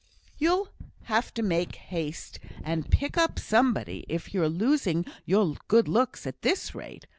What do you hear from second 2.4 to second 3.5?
and pick up